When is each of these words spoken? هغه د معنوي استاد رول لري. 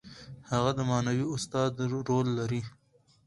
هغه 0.51 0.71
د 0.77 0.79
معنوي 0.89 1.25
استاد 1.35 1.71
رول 2.09 2.27
لري. 2.39 2.61